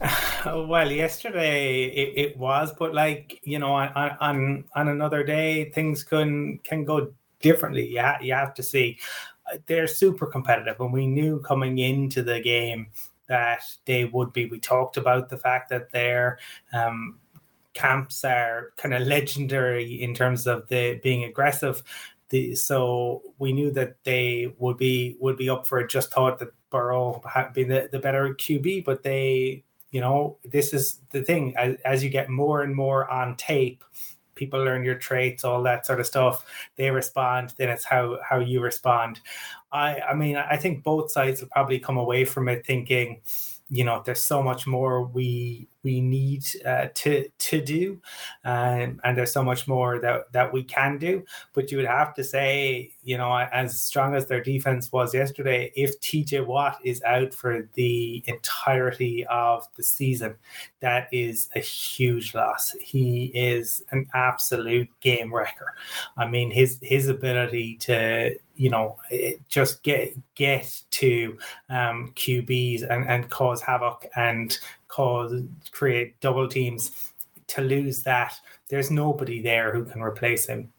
Well, 0.46 0.90
yesterday 0.90 1.84
it, 1.84 2.12
it 2.16 2.36
was, 2.38 2.72
but 2.78 2.94
like 2.94 3.40
you 3.42 3.58
know, 3.58 3.72
on, 3.72 4.16
on 4.20 4.64
on 4.74 4.88
another 4.88 5.22
day 5.22 5.70
things 5.70 6.02
can 6.02 6.58
can 6.64 6.86
go 6.86 7.12
differently. 7.40 7.88
Yeah, 7.92 8.18
you, 8.20 8.28
you 8.28 8.34
have 8.34 8.54
to 8.54 8.62
see. 8.62 8.98
They're 9.66 9.88
super 9.88 10.26
competitive, 10.26 10.80
and 10.80 10.92
we 10.92 11.06
knew 11.06 11.40
coming 11.40 11.78
into 11.78 12.22
the 12.22 12.40
game 12.40 12.88
that 13.28 13.62
they 13.84 14.04
would 14.04 14.32
be. 14.32 14.46
We 14.46 14.58
talked 14.60 14.96
about 14.96 15.28
the 15.28 15.38
fact 15.38 15.70
that 15.70 15.90
they're 15.90 16.38
um, 16.72 17.18
camps 17.74 18.24
are 18.24 18.72
kind 18.76 18.94
of 18.94 19.02
legendary 19.02 20.02
in 20.02 20.14
terms 20.14 20.46
of 20.46 20.68
the 20.68 21.00
being 21.02 21.24
aggressive. 21.24 21.82
The, 22.28 22.54
so 22.54 23.22
we 23.38 23.52
knew 23.52 23.70
that 23.72 23.96
they 24.04 24.54
would 24.58 24.76
be 24.76 25.16
would 25.20 25.36
be 25.36 25.50
up 25.50 25.66
for 25.66 25.80
it. 25.80 25.90
Just 25.90 26.12
thought 26.12 26.38
that 26.38 26.52
Burrow 26.70 27.20
had 27.32 27.52
been 27.52 27.68
the, 27.68 27.88
the 27.90 27.98
better 27.98 28.34
QB, 28.34 28.84
but 28.84 29.02
they, 29.02 29.64
you 29.90 30.00
know, 30.00 30.38
this 30.44 30.72
is 30.72 31.00
the 31.10 31.22
thing. 31.22 31.56
As, 31.56 31.76
as 31.84 32.04
you 32.04 32.10
get 32.10 32.30
more 32.30 32.62
and 32.62 32.74
more 32.74 33.10
on 33.10 33.36
tape, 33.36 33.82
people 34.40 34.64
learn 34.64 34.84
your 34.84 34.96
traits, 34.96 35.44
all 35.44 35.62
that 35.62 35.86
sort 35.86 36.00
of 36.00 36.06
stuff. 36.06 36.44
They 36.76 36.90
respond. 36.90 37.54
Then 37.58 37.68
it's 37.68 37.84
how 37.84 38.18
how 38.28 38.40
you 38.40 38.60
respond. 38.60 39.20
I 39.70 40.00
I 40.00 40.14
mean, 40.14 40.36
I 40.36 40.56
think 40.56 40.82
both 40.82 41.12
sides 41.12 41.40
will 41.40 41.50
probably 41.50 41.78
come 41.78 41.98
away 41.98 42.24
from 42.24 42.48
it 42.48 42.66
thinking 42.66 43.20
you 43.70 43.84
know 43.84 44.02
there's 44.04 44.22
so 44.22 44.42
much 44.42 44.66
more 44.66 45.04
we 45.04 45.68
we 45.82 46.00
need 46.00 46.46
uh, 46.66 46.88
to 46.94 47.28
to 47.38 47.60
do 47.60 48.00
um, 48.44 49.00
and 49.04 49.16
there's 49.16 49.32
so 49.32 49.42
much 49.42 49.66
more 49.68 49.98
that 50.00 50.32
that 50.32 50.52
we 50.52 50.62
can 50.62 50.98
do. 50.98 51.24
But 51.54 51.70
you 51.70 51.78
would 51.78 51.86
have 51.86 52.14
to 52.14 52.24
say 52.24 52.92
you 53.02 53.18
know 53.18 53.36
as 53.36 53.80
strong 53.80 54.14
as 54.14 54.26
their 54.26 54.42
defense 54.42 54.90
was 54.92 55.14
yesterday 55.14 55.72
if 55.76 56.00
TJ 56.00 56.46
Watt 56.46 56.78
is 56.84 57.02
out 57.02 57.34
for 57.34 57.68
the 57.74 58.22
entirety 58.26 59.26
of 59.26 59.66
the 59.76 59.82
season 59.82 60.36
that 60.80 61.08
is 61.12 61.48
a 61.54 61.60
huge 61.60 62.34
loss. 62.34 62.74
He 62.80 63.26
is 63.34 63.82
an 63.90 64.06
absolute 64.14 64.88
game 65.00 65.32
wrecker. 65.32 65.74
I 66.16 66.26
mean 66.26 66.50
his 66.50 66.78
his 66.82 67.08
ability 67.08 67.76
to 67.78 68.36
you 68.60 68.68
know 68.68 68.96
just 69.48 69.82
get 69.82 70.12
get 70.34 70.82
to 70.90 71.38
um, 71.70 72.12
QBs 72.14 72.82
and, 72.82 73.08
and 73.08 73.30
cause 73.30 73.62
havoc 73.62 74.06
and 74.16 74.58
cause 74.88 75.32
create 75.70 76.20
double 76.20 76.46
teams 76.46 77.12
to 77.46 77.62
lose 77.62 78.02
that 78.02 78.34
there's 78.68 78.90
nobody 78.90 79.40
there 79.40 79.72
who 79.72 79.84
can 79.84 80.02
replace 80.02 80.46
him 80.46 80.70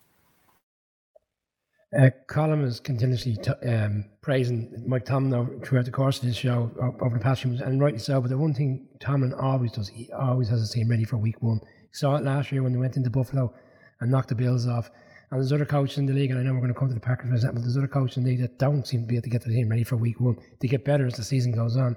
uh, 2.00 2.10
Colin 2.28 2.62
is 2.62 2.80
continuously 2.80 3.36
t- 3.36 3.68
um, 3.68 4.06
praising 4.22 4.84
Mike 4.88 5.04
Tomlin 5.04 5.60
throughout 5.62 5.84
the 5.84 5.92
course 5.92 6.20
of 6.20 6.26
this 6.26 6.38
show 6.38 6.72
over 7.02 7.18
the 7.18 7.22
past 7.22 7.42
few 7.42 7.52
months, 7.52 7.66
and 7.66 7.82
rightly 7.82 8.00
so. 8.00 8.22
But 8.22 8.30
the 8.30 8.38
one 8.38 8.54
thing 8.54 8.88
Tomlin 9.02 9.34
always 9.34 9.74
does, 9.74 9.90
he 9.90 10.10
always 10.14 10.48
has 10.48 10.62
his 10.62 10.72
team 10.72 10.88
ready 10.88 11.04
for 11.04 11.18
week 11.18 11.42
one. 11.42 11.60
He 11.60 11.94
saw 11.94 12.16
it 12.16 12.24
last 12.24 12.50
year 12.50 12.64
when 12.64 12.72
they 12.72 12.80
went 12.80 12.96
into 12.96 13.10
Buffalo 13.10 13.54
and 14.00 14.10
knocked 14.10 14.30
the 14.30 14.36
Bills 14.36 14.68
off. 14.68 14.90
And 15.32 15.40
there's 15.40 15.54
other 15.54 15.66
coaches 15.66 15.98
in 15.98 16.06
the 16.06 16.14
league, 16.14 16.30
and 16.30 16.40
I 16.40 16.44
know 16.44 16.54
we're 16.54 16.60
going 16.60 16.74
to 16.74 16.80
come 16.80 16.90
to 16.90 16.94
the 16.94 17.00
Packers 17.00 17.30
for 17.30 17.36
example. 17.36 17.62
There's 17.62 17.78
other 17.78 17.88
coaches 17.88 18.18
in 18.18 18.24
the 18.24 18.32
league 18.32 18.42
that 18.42 18.60
don't 18.60 18.86
seem 18.86 19.02
to 19.02 19.08
be 19.08 19.16
able 19.16 19.24
to 19.24 19.30
get 19.30 19.44
the 19.44 19.50
team 19.50 19.70
ready 19.70 19.86
for 19.86 19.96
week 19.96 20.20
one. 20.20 20.36
They 20.60 20.68
get 20.68 20.84
better 20.84 21.08
as 21.08 21.16
the 21.16 21.24
season 21.24 21.54
goes 21.54 21.78
on. 21.78 21.96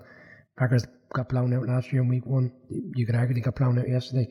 Packers 0.57 0.87
got 1.13 1.29
blown 1.29 1.53
out 1.53 1.67
last 1.67 1.93
year 1.93 2.03
in 2.03 2.09
week 2.09 2.27
one. 2.27 2.53
You 2.95 3.05
could 3.05 3.17
argue 3.17 3.35
they 3.35 3.41
got 3.41 3.57
blown 3.57 3.77
out 3.79 3.89
yesterday, 3.89 4.29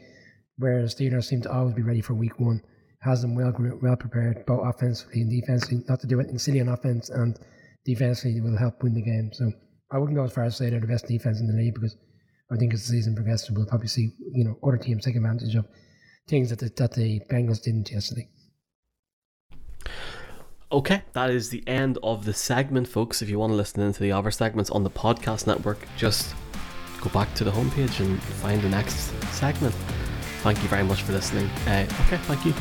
whereas 0.57 0.95
Steelers 0.95 1.25
seem 1.25 1.41
to 1.41 1.51
always 1.51 1.75
be 1.75 1.81
ready 1.81 1.99
for 1.99 2.13
week 2.13 2.39
one. 2.39 2.61
Has 3.01 3.21
them 3.21 3.35
well 3.35 3.53
well 3.81 3.97
prepared, 3.97 4.45
both 4.45 4.65
offensively 4.65 5.19
and 5.19 5.29
defensively. 5.29 5.83
Not 5.89 5.99
to 5.99 6.07
do 6.07 6.21
anything 6.21 6.39
silly 6.39 6.61
on 6.61 6.69
offense, 6.69 7.09
and 7.09 7.37
defensively 7.85 8.39
will 8.39 8.57
help 8.57 8.81
win 8.81 8.93
the 8.93 9.01
game. 9.01 9.31
So 9.33 9.51
I 9.91 9.97
wouldn't 9.97 10.17
go 10.17 10.23
as 10.23 10.31
far 10.31 10.45
as 10.45 10.55
say 10.55 10.69
they're 10.69 10.79
the 10.79 10.87
best 10.87 11.07
defense 11.07 11.41
in 11.41 11.47
the 11.47 11.61
league 11.61 11.73
because 11.73 11.97
I 12.49 12.55
think 12.55 12.73
as 12.73 12.87
the 12.87 12.93
season 12.93 13.15
progresses, 13.15 13.51
we'll 13.51 13.65
probably 13.65 13.89
see 13.89 14.11
you 14.31 14.45
know 14.45 14.57
other 14.65 14.77
teams 14.77 15.03
take 15.03 15.17
advantage 15.17 15.55
of 15.55 15.65
things 16.29 16.49
that 16.51 16.59
the, 16.59 16.71
that 16.77 16.93
the 16.93 17.19
Bengals 17.29 17.61
didn't 17.61 17.91
yesterday. 17.91 18.29
Okay, 20.73 21.03
that 21.13 21.29
is 21.29 21.49
the 21.49 21.63
end 21.67 21.99
of 22.01 22.25
the 22.25 22.33
segment, 22.33 22.87
folks. 22.87 23.21
If 23.21 23.29
you 23.29 23.37
want 23.37 23.51
to 23.51 23.55
listen 23.55 23.83
into 23.83 24.01
the 24.01 24.11
other 24.11 24.31
segments 24.31 24.71
on 24.71 24.83
the 24.83 24.89
podcast 24.89 25.45
network, 25.45 25.77
just 25.97 26.33
go 26.99 27.11
back 27.11 27.31
to 27.35 27.43
the 27.43 27.51
homepage 27.51 27.99
and 27.99 28.19
find 28.23 28.59
the 28.59 28.69
next 28.69 29.13
segment. 29.31 29.75
Thank 30.41 30.63
you 30.63 30.69
very 30.69 30.83
much 30.83 31.03
for 31.03 31.11
listening. 31.11 31.45
Uh, 31.67 31.85
okay, 32.07 32.17
thank 32.23 32.43
you. 32.43 32.55